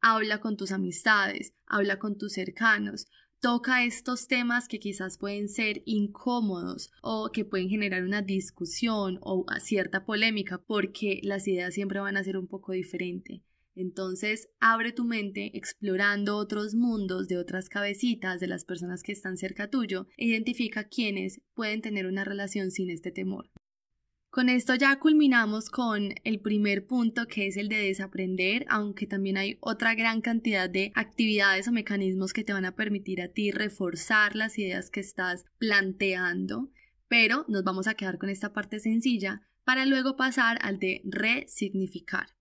Habla 0.00 0.40
con 0.40 0.56
tus 0.56 0.70
amistades, 0.70 1.52
habla 1.66 1.98
con 1.98 2.16
tus 2.16 2.34
cercanos, 2.34 3.08
toca 3.40 3.84
estos 3.84 4.28
temas 4.28 4.68
que 4.68 4.78
quizás 4.78 5.18
pueden 5.18 5.48
ser 5.48 5.82
incómodos 5.84 6.92
o 7.02 7.30
que 7.32 7.44
pueden 7.44 7.68
generar 7.68 8.04
una 8.04 8.22
discusión 8.22 9.18
o 9.20 9.44
cierta 9.58 10.04
polémica 10.04 10.58
porque 10.58 11.20
las 11.24 11.48
ideas 11.48 11.74
siempre 11.74 11.98
van 11.98 12.16
a 12.16 12.24
ser 12.24 12.36
un 12.36 12.46
poco 12.46 12.72
diferentes. 12.72 13.47
Entonces, 13.78 14.48
abre 14.58 14.90
tu 14.90 15.04
mente 15.04 15.56
explorando 15.56 16.36
otros 16.36 16.74
mundos 16.74 17.28
de 17.28 17.38
otras 17.38 17.68
cabecitas 17.68 18.40
de 18.40 18.48
las 18.48 18.64
personas 18.64 19.04
que 19.04 19.12
están 19.12 19.36
cerca 19.36 19.70
tuyo 19.70 20.08
e 20.16 20.26
identifica 20.26 20.88
quiénes 20.88 21.40
pueden 21.54 21.80
tener 21.80 22.06
una 22.06 22.24
relación 22.24 22.72
sin 22.72 22.90
este 22.90 23.12
temor. 23.12 23.52
Con 24.30 24.48
esto 24.48 24.74
ya 24.74 24.98
culminamos 24.98 25.70
con 25.70 26.12
el 26.24 26.40
primer 26.40 26.88
punto 26.88 27.26
que 27.28 27.46
es 27.46 27.56
el 27.56 27.68
de 27.68 27.76
desaprender, 27.76 28.66
aunque 28.68 29.06
también 29.06 29.36
hay 29.36 29.58
otra 29.60 29.94
gran 29.94 30.22
cantidad 30.22 30.68
de 30.68 30.90
actividades 30.96 31.68
o 31.68 31.72
mecanismos 31.72 32.32
que 32.32 32.42
te 32.42 32.52
van 32.52 32.64
a 32.64 32.74
permitir 32.74 33.22
a 33.22 33.28
ti 33.28 33.52
reforzar 33.52 34.34
las 34.34 34.58
ideas 34.58 34.90
que 34.90 34.98
estás 34.98 35.44
planteando, 35.58 36.68
pero 37.06 37.44
nos 37.46 37.62
vamos 37.62 37.86
a 37.86 37.94
quedar 37.94 38.18
con 38.18 38.28
esta 38.28 38.52
parte 38.52 38.80
sencilla 38.80 39.42
para 39.62 39.86
luego 39.86 40.16
pasar 40.16 40.58
al 40.62 40.80
de 40.80 41.00
resignificar. 41.04 42.37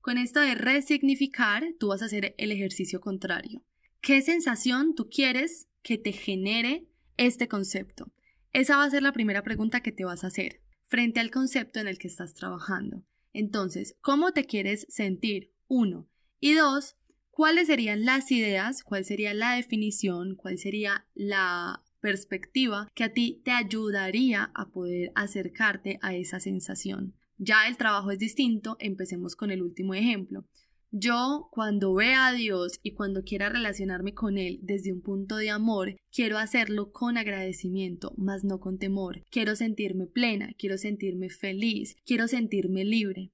Con 0.00 0.16
esto 0.16 0.40
de 0.40 0.54
resignificar, 0.54 1.74
tú 1.78 1.88
vas 1.88 2.00
a 2.00 2.06
hacer 2.06 2.34
el 2.38 2.52
ejercicio 2.52 3.00
contrario. 3.00 3.62
¿Qué 4.00 4.22
sensación 4.22 4.94
tú 4.94 5.10
quieres 5.10 5.68
que 5.82 5.98
te 5.98 6.12
genere 6.12 6.86
este 7.18 7.48
concepto? 7.48 8.10
Esa 8.52 8.78
va 8.78 8.84
a 8.84 8.90
ser 8.90 9.02
la 9.02 9.12
primera 9.12 9.42
pregunta 9.42 9.80
que 9.80 9.92
te 9.92 10.04
vas 10.04 10.24
a 10.24 10.28
hacer 10.28 10.62
frente 10.86 11.20
al 11.20 11.30
concepto 11.30 11.78
en 11.80 11.86
el 11.86 11.98
que 11.98 12.08
estás 12.08 12.34
trabajando. 12.34 13.04
Entonces, 13.32 13.94
¿cómo 14.00 14.32
te 14.32 14.44
quieres 14.44 14.86
sentir? 14.88 15.52
Uno. 15.68 16.08
Y 16.40 16.54
dos, 16.54 16.96
¿cuáles 17.30 17.68
serían 17.68 18.04
las 18.04 18.32
ideas? 18.32 18.82
¿Cuál 18.82 19.04
sería 19.04 19.34
la 19.34 19.54
definición? 19.54 20.34
¿Cuál 20.34 20.58
sería 20.58 21.06
la 21.14 21.84
perspectiva 22.00 22.88
que 22.94 23.04
a 23.04 23.12
ti 23.12 23.42
te 23.44 23.52
ayudaría 23.52 24.50
a 24.54 24.70
poder 24.70 25.12
acercarte 25.14 25.98
a 26.02 26.14
esa 26.14 26.40
sensación? 26.40 27.14
Ya 27.42 27.66
el 27.66 27.78
trabajo 27.78 28.10
es 28.10 28.18
distinto, 28.18 28.76
empecemos 28.80 29.34
con 29.34 29.50
el 29.50 29.62
último 29.62 29.94
ejemplo. 29.94 30.44
Yo, 30.90 31.48
cuando 31.50 31.94
vea 31.94 32.26
a 32.26 32.34
Dios 32.34 32.80
y 32.82 32.92
cuando 32.92 33.24
quiera 33.24 33.48
relacionarme 33.48 34.12
con 34.12 34.36
Él 34.36 34.58
desde 34.60 34.92
un 34.92 35.00
punto 35.00 35.36
de 35.36 35.48
amor, 35.48 35.96
quiero 36.12 36.36
hacerlo 36.36 36.92
con 36.92 37.16
agradecimiento, 37.16 38.12
mas 38.18 38.44
no 38.44 38.60
con 38.60 38.78
temor. 38.78 39.24
Quiero 39.30 39.56
sentirme 39.56 40.06
plena, 40.06 40.52
quiero 40.58 40.76
sentirme 40.76 41.30
feliz, 41.30 41.96
quiero 42.04 42.28
sentirme 42.28 42.84
libre. 42.84 43.32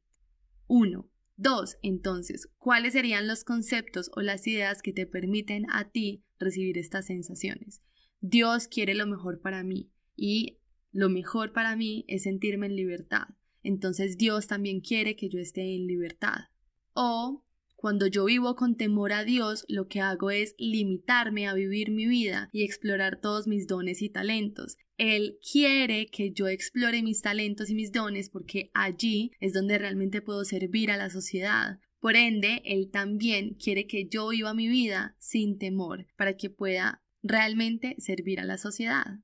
Uno. 0.69 1.11
Dos. 1.37 1.77
Entonces, 1.83 2.49
¿cuáles 2.59 2.93
serían 2.93 3.27
los 3.27 3.43
conceptos 3.43 4.13
o 4.15 4.21
las 4.21 4.47
ideas 4.47 4.83
que 4.83 4.93
te 4.93 5.09
permiten 5.09 5.67
a 5.69 5.91
ti 5.91 6.23
recibir 6.39 6.79
estas 6.79 7.07
sensaciones? 7.07 7.83
Dios 8.21 8.69
quiere 8.69 8.95
lo 8.95 9.09
mejor 9.09 9.41
para 9.41 9.65
mí 9.65 9.91
y 10.15 10.59
lo 10.93 11.09
mejor 11.09 11.53
para 11.53 11.75
mí 11.75 12.05
es 12.07 12.23
sentirme 12.23 12.67
en 12.67 12.77
libertad 12.77 13.27
entonces 13.67 14.17
Dios 14.17 14.47
también 14.47 14.81
quiere 14.81 15.17
que 15.17 15.29
yo 15.29 15.39
esté 15.39 15.75
en 15.75 15.87
libertad. 15.87 16.47
O 16.95 17.45
cuando 17.77 18.07
yo 18.07 18.25
vivo 18.25 18.57
con 18.57 18.77
temor 18.77 19.13
a 19.13 19.23
Dios, 19.23 19.65
lo 19.69 19.87
que 19.87 20.01
hago 20.01 20.31
es 20.31 20.55
limitarme 20.59 21.47
a 21.47 21.55
vivir 21.55 21.91
mi 21.91 22.07
vida 22.07 22.49
y 22.51 22.65
explorar 22.65 23.21
todos 23.21 23.47
mis 23.47 23.67
dones 23.67 24.01
y 24.01 24.09
talentos. 24.09 24.79
Él 24.97 25.39
quiere 25.53 26.07
que 26.07 26.33
yo 26.33 26.49
explore 26.49 27.03
mis 27.03 27.21
talentos 27.21 27.69
y 27.69 27.75
mis 27.75 27.93
dones 27.93 28.31
porque 28.31 28.71
allí 28.73 29.31
es 29.41 29.53
donde 29.53 29.79
realmente 29.79 30.23
puedo 30.23 30.45
servir 30.45 30.91
a 30.91 30.97
la 30.97 31.11
sociedad. 31.11 31.79
Por 32.01 32.17
ende, 32.17 32.63
Él 32.65 32.91
también 32.91 33.55
quiere 33.55 33.87
que 33.87 34.09
yo 34.09 34.29
viva 34.29 34.55
mi 34.55 34.69
vida 34.69 35.15
sin 35.19 35.59
temor 35.59 36.07
para 36.17 36.37
que 36.37 36.49
pueda 36.51 37.03
realmente 37.23 37.95
servir 37.99 38.41
a 38.41 38.45
la 38.45 38.57
sociedad. 38.57 39.19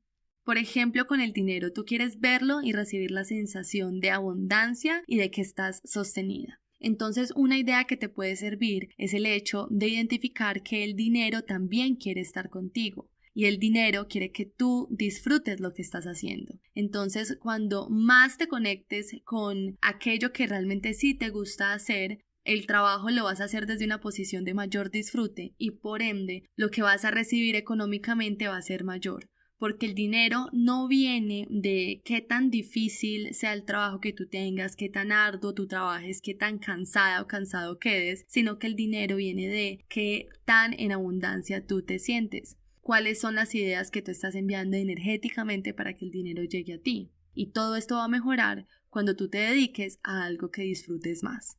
Por 0.44 0.58
ejemplo, 0.58 1.06
con 1.06 1.20
el 1.20 1.32
dinero, 1.32 1.72
tú 1.72 1.84
quieres 1.84 2.18
verlo 2.18 2.62
y 2.62 2.72
recibir 2.72 3.12
la 3.12 3.24
sensación 3.24 4.00
de 4.00 4.10
abundancia 4.10 5.04
y 5.06 5.16
de 5.16 5.30
que 5.30 5.40
estás 5.40 5.80
sostenida. 5.84 6.60
Entonces, 6.80 7.32
una 7.36 7.58
idea 7.58 7.84
que 7.84 7.96
te 7.96 8.08
puede 8.08 8.34
servir 8.34 8.88
es 8.98 9.14
el 9.14 9.26
hecho 9.26 9.68
de 9.70 9.86
identificar 9.86 10.64
que 10.64 10.82
el 10.82 10.96
dinero 10.96 11.42
también 11.42 11.94
quiere 11.94 12.20
estar 12.20 12.50
contigo 12.50 13.08
y 13.34 13.44
el 13.44 13.58
dinero 13.58 14.08
quiere 14.08 14.32
que 14.32 14.46
tú 14.46 14.88
disfrutes 14.90 15.60
lo 15.60 15.72
que 15.72 15.82
estás 15.82 16.06
haciendo. 16.06 16.58
Entonces, 16.74 17.38
cuando 17.40 17.88
más 17.88 18.36
te 18.36 18.48
conectes 18.48 19.12
con 19.24 19.78
aquello 19.80 20.32
que 20.32 20.48
realmente 20.48 20.92
sí 20.92 21.14
te 21.14 21.30
gusta 21.30 21.72
hacer, 21.72 22.18
el 22.44 22.66
trabajo 22.66 23.10
lo 23.10 23.24
vas 23.24 23.40
a 23.40 23.44
hacer 23.44 23.66
desde 23.66 23.84
una 23.84 24.00
posición 24.00 24.44
de 24.44 24.54
mayor 24.54 24.90
disfrute 24.90 25.54
y 25.58 25.70
por 25.70 26.02
ende 26.02 26.42
lo 26.56 26.70
que 26.70 26.82
vas 26.82 27.04
a 27.04 27.12
recibir 27.12 27.54
económicamente 27.54 28.48
va 28.48 28.56
a 28.56 28.62
ser 28.62 28.82
mayor 28.82 29.30
porque 29.62 29.86
el 29.86 29.94
dinero 29.94 30.48
no 30.52 30.88
viene 30.88 31.46
de 31.48 32.02
qué 32.04 32.20
tan 32.20 32.50
difícil 32.50 33.32
sea 33.32 33.52
el 33.52 33.62
trabajo 33.62 34.00
que 34.00 34.12
tú 34.12 34.26
tengas, 34.26 34.74
qué 34.74 34.88
tan 34.88 35.12
arduo 35.12 35.54
tú 35.54 35.68
trabajes, 35.68 36.20
qué 36.20 36.34
tan 36.34 36.58
cansada 36.58 37.22
o 37.22 37.28
cansado 37.28 37.78
quedes, 37.78 38.24
sino 38.26 38.58
que 38.58 38.66
el 38.66 38.74
dinero 38.74 39.14
viene 39.14 39.46
de 39.46 39.84
qué 39.88 40.28
tan 40.44 40.72
en 40.72 40.90
abundancia 40.90 41.64
tú 41.64 41.82
te 41.82 42.00
sientes. 42.00 42.56
¿Cuáles 42.80 43.20
son 43.20 43.36
las 43.36 43.54
ideas 43.54 43.92
que 43.92 44.02
tú 44.02 44.10
estás 44.10 44.34
enviando 44.34 44.76
energéticamente 44.76 45.72
para 45.72 45.94
que 45.94 46.06
el 46.06 46.10
dinero 46.10 46.42
llegue 46.42 46.74
a 46.74 46.82
ti? 46.82 47.12
Y 47.32 47.52
todo 47.52 47.76
esto 47.76 47.94
va 47.94 48.06
a 48.06 48.08
mejorar 48.08 48.66
cuando 48.90 49.14
tú 49.14 49.28
te 49.28 49.38
dediques 49.38 50.00
a 50.02 50.24
algo 50.24 50.50
que 50.50 50.62
disfrutes 50.62 51.22
más. 51.22 51.56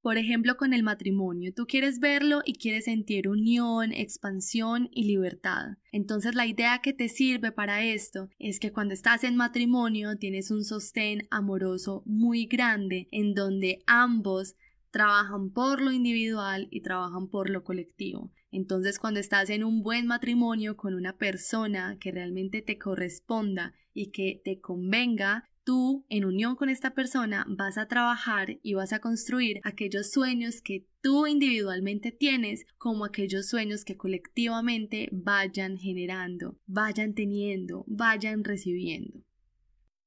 Por 0.00 0.16
ejemplo, 0.16 0.56
con 0.56 0.72
el 0.72 0.82
matrimonio, 0.82 1.52
tú 1.52 1.66
quieres 1.66 1.98
verlo 1.98 2.40
y 2.44 2.54
quieres 2.54 2.84
sentir 2.84 3.28
unión, 3.28 3.92
expansión 3.92 4.88
y 4.92 5.04
libertad. 5.04 5.76
Entonces 5.90 6.34
la 6.34 6.46
idea 6.46 6.80
que 6.82 6.92
te 6.92 7.08
sirve 7.08 7.50
para 7.50 7.82
esto 7.82 8.28
es 8.38 8.60
que 8.60 8.72
cuando 8.72 8.94
estás 8.94 9.24
en 9.24 9.36
matrimonio 9.36 10.16
tienes 10.16 10.50
un 10.50 10.64
sostén 10.64 11.26
amoroso 11.30 12.02
muy 12.06 12.46
grande 12.46 13.08
en 13.10 13.34
donde 13.34 13.82
ambos 13.86 14.54
trabajan 14.90 15.50
por 15.50 15.82
lo 15.82 15.92
individual 15.92 16.68
y 16.70 16.80
trabajan 16.80 17.28
por 17.28 17.50
lo 17.50 17.64
colectivo. 17.64 18.32
Entonces, 18.50 18.98
cuando 18.98 19.20
estás 19.20 19.50
en 19.50 19.62
un 19.62 19.82
buen 19.82 20.06
matrimonio 20.06 20.76
con 20.76 20.94
una 20.94 21.16
persona 21.18 21.98
que 22.00 22.12
realmente 22.12 22.62
te 22.62 22.78
corresponda 22.78 23.74
y 23.92 24.10
que 24.10 24.40
te 24.42 24.60
convenga, 24.60 25.48
tú, 25.68 26.06
en 26.08 26.24
unión 26.24 26.56
con 26.56 26.70
esta 26.70 26.94
persona, 26.94 27.44
vas 27.46 27.76
a 27.76 27.88
trabajar 27.88 28.58
y 28.62 28.72
vas 28.72 28.94
a 28.94 29.00
construir 29.00 29.60
aquellos 29.64 30.10
sueños 30.10 30.62
que 30.62 30.86
tú 31.02 31.26
individualmente 31.26 32.10
tienes 32.10 32.64
como 32.78 33.04
aquellos 33.04 33.50
sueños 33.50 33.84
que 33.84 33.98
colectivamente 33.98 35.10
vayan 35.12 35.76
generando, 35.76 36.58
vayan 36.64 37.12
teniendo, 37.12 37.84
vayan 37.86 38.44
recibiendo. 38.44 39.22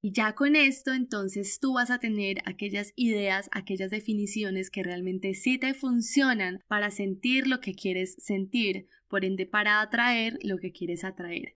Y 0.02 0.14
ya 0.14 0.34
con 0.34 0.56
esto, 0.56 0.94
entonces 0.94 1.60
tú 1.60 1.74
vas 1.74 1.92
a 1.92 2.00
tener 2.00 2.38
aquellas 2.46 2.92
ideas, 2.96 3.48
aquellas 3.52 3.92
definiciones 3.92 4.72
que 4.72 4.82
realmente 4.82 5.36
sí 5.36 5.60
te 5.60 5.76
funcionan 5.76 6.64
para 6.68 6.90
sentir 6.90 7.46
lo 7.46 7.60
que 7.60 7.76
quieres 7.76 8.16
sentir, 8.18 8.88
por 9.08 9.26
ende 9.26 9.46
para 9.46 9.80
atraer 9.82 10.40
lo 10.42 10.58
que 10.58 10.72
quieres 10.72 11.04
atraer. 11.04 11.56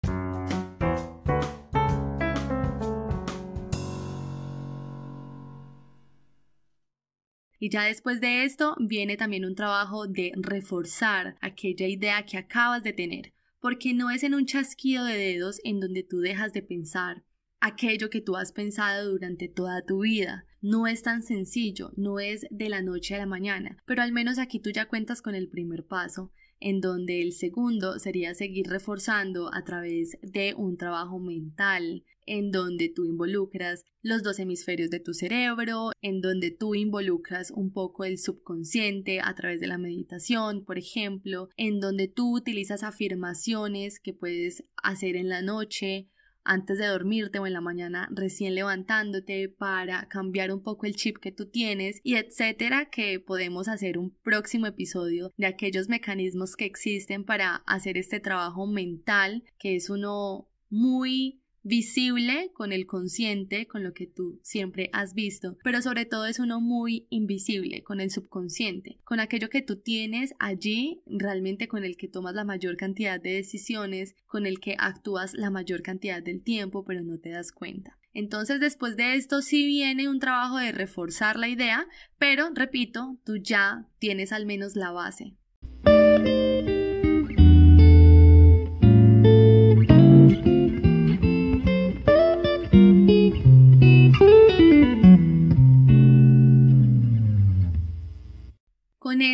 Y 7.63 7.69
ya 7.69 7.83
después 7.83 8.19
de 8.19 8.43
esto 8.43 8.75
viene 8.77 9.15
también 9.15 9.45
un 9.45 9.55
trabajo 9.55 10.05
de 10.05 10.33
reforzar 10.35 11.37
aquella 11.39 11.87
idea 11.87 12.25
que 12.25 12.35
acabas 12.35 12.83
de 12.83 12.91
tener, 12.91 13.31
porque 13.61 13.93
no 13.93 14.11
es 14.11 14.23
en 14.23 14.33
un 14.33 14.45
chasquido 14.45 15.05
de 15.05 15.15
dedos 15.15 15.61
en 15.63 15.79
donde 15.79 16.03
tú 16.03 16.19
dejas 16.19 16.51
de 16.51 16.61
pensar, 16.61 17.23
aquello 17.61 18.09
que 18.09 18.19
tú 18.19 18.35
has 18.35 18.51
pensado 18.51 19.09
durante 19.09 19.47
toda 19.47 19.81
tu 19.81 20.01
vida. 20.01 20.45
No 20.59 20.87
es 20.87 21.03
tan 21.03 21.23
sencillo, 21.23 21.93
no 21.95 22.19
es 22.19 22.45
de 22.49 22.67
la 22.67 22.81
noche 22.81 23.15
a 23.15 23.19
la 23.19 23.25
mañana, 23.25 23.81
pero 23.85 24.01
al 24.01 24.11
menos 24.11 24.39
aquí 24.39 24.59
tú 24.59 24.69
ya 24.69 24.89
cuentas 24.89 25.21
con 25.21 25.33
el 25.33 25.47
primer 25.47 25.85
paso, 25.85 26.33
en 26.59 26.81
donde 26.81 27.21
el 27.21 27.33
segundo 27.33 27.99
sería 27.99 28.33
seguir 28.33 28.67
reforzando 28.67 29.53
a 29.53 29.63
través 29.63 30.17
de 30.21 30.53
un 30.55 30.77
trabajo 30.77 31.19
mental, 31.19 32.03
en 32.25 32.51
donde 32.51 32.89
tú 32.89 33.05
involucras 33.05 33.83
los 34.01 34.23
dos 34.23 34.39
hemisferios 34.39 34.89
de 34.89 34.99
tu 34.99 35.13
cerebro, 35.13 35.91
en 36.01 36.21
donde 36.21 36.51
tú 36.51 36.75
involucras 36.75 37.51
un 37.51 37.71
poco 37.71 38.05
el 38.05 38.17
subconsciente 38.17 39.19
a 39.21 39.33
través 39.35 39.59
de 39.59 39.67
la 39.67 39.77
meditación, 39.77 40.63
por 40.63 40.77
ejemplo, 40.77 41.49
en 41.57 41.79
donde 41.79 42.07
tú 42.07 42.35
utilizas 42.35 42.83
afirmaciones 42.83 43.99
que 43.99 44.13
puedes 44.13 44.63
hacer 44.81 45.15
en 45.15 45.29
la 45.29 45.41
noche 45.41 46.09
antes 46.43 46.77
de 46.77 46.87
dormirte 46.87 47.39
o 47.39 47.47
en 47.47 47.53
la 47.53 47.61
mañana 47.61 48.09
recién 48.11 48.55
levantándote 48.55 49.49
para 49.49 50.07
cambiar 50.07 50.51
un 50.51 50.61
poco 50.61 50.85
el 50.85 50.95
chip 50.95 51.17
que 51.17 51.31
tú 51.31 51.47
tienes 51.47 51.99
y 52.03 52.15
etcétera 52.15 52.89
que 52.89 53.19
podemos 53.19 53.67
hacer 53.67 53.97
un 53.97 54.11
próximo 54.23 54.67
episodio 54.67 55.31
de 55.37 55.47
aquellos 55.47 55.89
mecanismos 55.89 56.55
que 56.55 56.65
existen 56.65 57.23
para 57.23 57.57
hacer 57.65 57.97
este 57.97 58.19
trabajo 58.19 58.67
mental 58.67 59.43
que 59.57 59.75
es 59.75 59.89
uno 59.89 60.49
muy 60.69 61.42
visible 61.63 62.51
con 62.53 62.71
el 62.71 62.85
consciente, 62.85 63.67
con 63.67 63.83
lo 63.83 63.93
que 63.93 64.05
tú 64.07 64.39
siempre 64.43 64.89
has 64.93 65.13
visto, 65.13 65.57
pero 65.63 65.81
sobre 65.81 66.05
todo 66.05 66.25
es 66.25 66.39
uno 66.39 66.61
muy 66.61 67.07
invisible 67.09 67.83
con 67.83 68.01
el 68.01 68.11
subconsciente, 68.11 68.99
con 69.03 69.19
aquello 69.19 69.49
que 69.49 69.61
tú 69.61 69.77
tienes 69.77 70.33
allí, 70.39 71.01
realmente 71.05 71.67
con 71.67 71.83
el 71.83 71.97
que 71.97 72.07
tomas 72.07 72.35
la 72.35 72.43
mayor 72.43 72.77
cantidad 72.77 73.19
de 73.19 73.33
decisiones, 73.33 74.15
con 74.25 74.45
el 74.45 74.59
que 74.59 74.75
actúas 74.77 75.33
la 75.33 75.49
mayor 75.49 75.81
cantidad 75.81 76.21
del 76.21 76.43
tiempo, 76.43 76.83
pero 76.85 77.01
no 77.01 77.17
te 77.19 77.29
das 77.29 77.51
cuenta. 77.51 77.97
Entonces, 78.13 78.59
después 78.59 78.95
de 78.95 79.15
esto 79.15 79.41
sí 79.41 79.65
viene 79.65 80.07
un 80.07 80.19
trabajo 80.19 80.57
de 80.57 80.71
reforzar 80.71 81.37
la 81.37 81.47
idea, 81.47 81.87
pero 82.19 82.49
repito, 82.53 83.17
tú 83.25 83.37
ya 83.37 83.87
tienes 83.97 84.31
al 84.31 84.45
menos 84.45 84.75
la 84.75 84.91
base. 84.91 85.35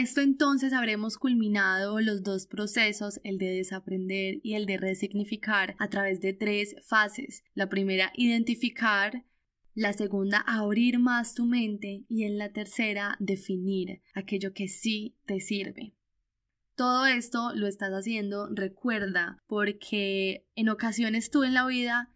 Esto 0.09 0.21
entonces 0.21 0.73
habremos 0.73 1.19
culminado 1.19 2.01
los 2.01 2.23
dos 2.23 2.47
procesos, 2.47 3.19
el 3.23 3.37
de 3.37 3.51
desaprender 3.51 4.39
y 4.41 4.55
el 4.55 4.65
de 4.65 4.77
resignificar, 4.77 5.75
a 5.77 5.87
través 5.87 6.19
de 6.19 6.33
tres 6.33 6.75
fases. 6.81 7.43
La 7.53 7.69
primera, 7.69 8.11
identificar, 8.15 9.23
la 9.75 9.93
segunda, 9.93 10.39
abrir 10.39 10.97
más 10.97 11.35
tu 11.35 11.45
mente 11.45 12.05
y 12.09 12.23
en 12.23 12.39
la 12.39 12.51
tercera, 12.51 13.17
definir 13.19 14.01
aquello 14.15 14.51
que 14.51 14.67
sí 14.67 15.15
te 15.27 15.41
sirve. 15.41 15.93
Todo 16.73 17.05
esto 17.05 17.53
lo 17.53 17.67
estás 17.67 17.91
haciendo, 17.91 18.47
recuerda, 18.49 19.37
porque 19.45 20.47
en 20.55 20.69
ocasiones 20.69 21.29
tú 21.29 21.43
en 21.43 21.53
la 21.53 21.67
vida 21.67 22.11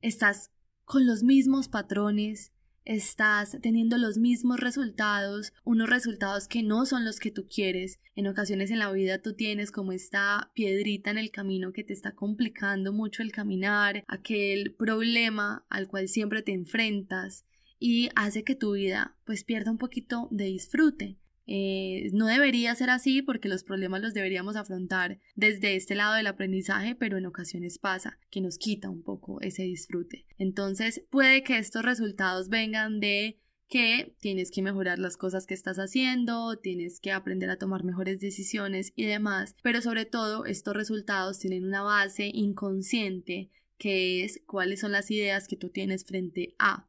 estás 0.00 0.50
con 0.84 1.06
los 1.06 1.22
mismos 1.22 1.68
patrones, 1.68 2.52
estás 2.86 3.58
teniendo 3.60 3.98
los 3.98 4.16
mismos 4.16 4.60
resultados, 4.60 5.52
unos 5.64 5.90
resultados 5.90 6.48
que 6.48 6.62
no 6.62 6.86
son 6.86 7.04
los 7.04 7.20
que 7.20 7.30
tú 7.30 7.46
quieres. 7.46 8.00
En 8.14 8.26
ocasiones 8.28 8.70
en 8.70 8.78
la 8.78 8.90
vida 8.90 9.20
tú 9.20 9.34
tienes 9.34 9.70
como 9.70 9.92
esta 9.92 10.50
piedrita 10.54 11.10
en 11.10 11.18
el 11.18 11.30
camino 11.30 11.72
que 11.72 11.84
te 11.84 11.92
está 11.92 12.14
complicando 12.14 12.92
mucho 12.92 13.22
el 13.22 13.32
caminar, 13.32 14.04
aquel 14.06 14.74
problema 14.74 15.66
al 15.68 15.88
cual 15.88 16.08
siempre 16.08 16.42
te 16.42 16.52
enfrentas 16.52 17.44
y 17.78 18.08
hace 18.14 18.44
que 18.44 18.54
tu 18.54 18.72
vida 18.72 19.16
pues 19.24 19.44
pierda 19.44 19.70
un 19.70 19.78
poquito 19.78 20.28
de 20.30 20.44
disfrute. 20.44 21.18
Eh, 21.48 22.10
no 22.12 22.26
debería 22.26 22.74
ser 22.74 22.90
así 22.90 23.22
porque 23.22 23.48
los 23.48 23.62
problemas 23.62 24.02
los 24.02 24.14
deberíamos 24.14 24.56
afrontar 24.56 25.20
desde 25.36 25.76
este 25.76 25.94
lado 25.94 26.14
del 26.14 26.26
aprendizaje, 26.26 26.96
pero 26.96 27.18
en 27.18 27.26
ocasiones 27.26 27.78
pasa 27.78 28.18
que 28.30 28.40
nos 28.40 28.58
quita 28.58 28.90
un 28.90 29.02
poco 29.02 29.40
ese 29.40 29.62
disfrute. 29.62 30.26
Entonces 30.38 31.04
puede 31.10 31.44
que 31.44 31.58
estos 31.58 31.84
resultados 31.84 32.48
vengan 32.48 32.98
de 32.98 33.38
que 33.68 34.14
tienes 34.20 34.50
que 34.50 34.62
mejorar 34.62 34.98
las 34.98 35.16
cosas 35.16 35.46
que 35.46 35.54
estás 35.54 35.78
haciendo, 35.78 36.56
tienes 36.58 37.00
que 37.00 37.12
aprender 37.12 37.50
a 37.50 37.58
tomar 37.58 37.84
mejores 37.84 38.20
decisiones 38.20 38.92
y 38.94 39.04
demás, 39.04 39.56
pero 39.62 39.80
sobre 39.82 40.04
todo 40.04 40.44
estos 40.44 40.74
resultados 40.74 41.38
tienen 41.38 41.64
una 41.64 41.82
base 41.82 42.30
inconsciente 42.32 43.50
que 43.78 44.24
es 44.24 44.40
cuáles 44.46 44.80
son 44.80 44.92
las 44.92 45.10
ideas 45.10 45.48
que 45.48 45.56
tú 45.56 45.68
tienes 45.68 46.04
frente 46.04 46.54
a 46.58 46.88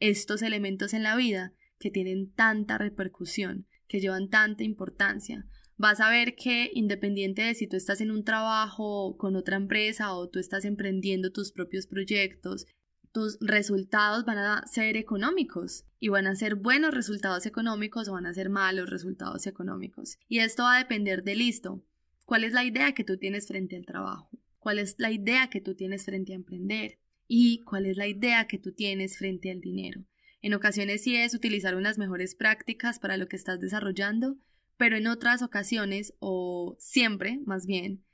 estos 0.00 0.42
elementos 0.42 0.94
en 0.94 1.02
la 1.02 1.16
vida 1.16 1.52
que 1.78 1.90
tienen 1.90 2.30
tanta 2.32 2.78
repercusión 2.78 3.66
que 3.88 4.00
llevan 4.00 4.28
tanta 4.28 4.64
importancia. 4.64 5.46
Vas 5.76 6.00
a 6.00 6.10
ver 6.10 6.34
que 6.34 6.70
independiente 6.74 7.42
de 7.42 7.54
si 7.54 7.66
tú 7.66 7.76
estás 7.76 8.00
en 8.00 8.10
un 8.10 8.24
trabajo 8.24 9.16
con 9.16 9.36
otra 9.36 9.56
empresa 9.56 10.12
o 10.12 10.28
tú 10.28 10.38
estás 10.38 10.64
emprendiendo 10.64 11.30
tus 11.30 11.52
propios 11.52 11.86
proyectos, 11.86 12.66
tus 13.12 13.38
resultados 13.40 14.24
van 14.24 14.38
a 14.38 14.66
ser 14.66 14.96
económicos 14.96 15.84
y 15.98 16.08
van 16.08 16.26
a 16.26 16.36
ser 16.36 16.56
buenos 16.56 16.92
resultados 16.92 17.46
económicos 17.46 18.08
o 18.08 18.12
van 18.12 18.26
a 18.26 18.34
ser 18.34 18.50
malos 18.50 18.90
resultados 18.90 19.46
económicos. 19.46 20.18
Y 20.28 20.40
esto 20.40 20.64
va 20.64 20.76
a 20.76 20.78
depender 20.78 21.22
de 21.22 21.36
listo. 21.36 21.84
¿Cuál 22.24 22.44
es 22.44 22.52
la 22.52 22.64
idea 22.64 22.92
que 22.92 23.04
tú 23.04 23.16
tienes 23.16 23.46
frente 23.46 23.76
al 23.76 23.86
trabajo? 23.86 24.30
¿Cuál 24.58 24.78
es 24.78 24.96
la 24.98 25.10
idea 25.10 25.48
que 25.48 25.60
tú 25.60 25.74
tienes 25.74 26.04
frente 26.04 26.32
a 26.32 26.36
emprender? 26.36 26.98
¿Y 27.26 27.62
cuál 27.62 27.86
es 27.86 27.96
la 27.96 28.06
idea 28.06 28.46
que 28.46 28.58
tú 28.58 28.72
tienes 28.72 29.16
frente 29.16 29.50
al 29.50 29.60
dinero? 29.60 30.04
En 30.40 30.54
ocasiones 30.54 31.02
sí 31.02 31.16
es 31.16 31.34
utilizar 31.34 31.74
unas 31.74 31.98
mejores 31.98 32.34
prácticas 32.34 32.98
para 32.98 33.16
lo 33.16 33.28
que 33.28 33.36
estás 33.36 33.60
desarrollando, 33.60 34.36
pero 34.76 34.96
en 34.96 35.08
otras 35.08 35.42
ocasiones, 35.42 36.14
o 36.20 36.76
siempre 36.78 37.40
más 37.44 37.66
bien, 37.66 38.04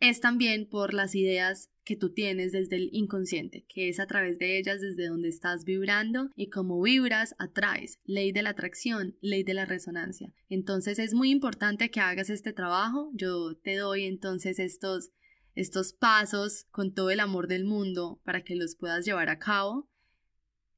es 0.00 0.20
también 0.20 0.68
por 0.68 0.94
las 0.94 1.14
ideas 1.14 1.70
que 1.84 1.96
tú 1.96 2.12
tienes 2.12 2.52
desde 2.52 2.76
el 2.76 2.90
inconsciente, 2.92 3.64
que 3.68 3.88
es 3.88 4.00
a 4.00 4.06
través 4.06 4.38
de 4.38 4.58
ellas 4.58 4.80
desde 4.80 5.08
donde 5.08 5.28
estás 5.28 5.64
vibrando 5.64 6.30
y 6.36 6.48
como 6.48 6.80
vibras 6.80 7.34
atraes, 7.38 7.98
ley 8.04 8.32
de 8.32 8.42
la 8.42 8.50
atracción, 8.50 9.16
ley 9.20 9.42
de 9.42 9.54
la 9.54 9.64
resonancia. 9.64 10.32
Entonces 10.48 10.98
es 10.98 11.14
muy 11.14 11.30
importante 11.30 11.90
que 11.90 12.00
hagas 12.00 12.30
este 12.30 12.52
trabajo, 12.52 13.10
yo 13.14 13.56
te 13.56 13.76
doy 13.76 14.04
entonces 14.04 14.58
estos 14.58 15.10
estos 15.56 15.92
pasos 15.92 16.66
con 16.70 16.94
todo 16.94 17.10
el 17.10 17.20
amor 17.20 17.48
del 17.48 17.64
mundo 17.64 18.20
para 18.24 18.42
que 18.42 18.54
los 18.54 18.76
puedas 18.76 19.04
llevar 19.04 19.28
a 19.28 19.38
cabo 19.38 19.90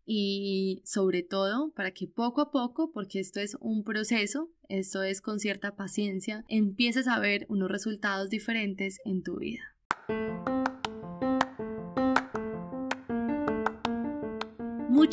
y 0.05 0.83
sobre 0.85 1.23
todo 1.23 1.73
para 1.75 1.93
que 1.93 2.07
poco 2.07 2.41
a 2.41 2.51
poco, 2.51 2.91
porque 2.93 3.21
esto 3.21 3.41
es 3.41 3.57
un 3.61 3.85
proceso, 3.85 4.51
esto 4.69 5.03
es 5.03 5.21
con 5.21 5.39
cierta 5.39 5.77
paciencia, 5.77 6.45
empieces 6.49 7.09
a 7.09 7.19
ver 7.19 7.47
unos 7.49 7.71
resultados 7.71 8.29
diferentes 8.29 8.99
en 9.05 9.23
tu 9.23 9.39
vida. 9.39 9.63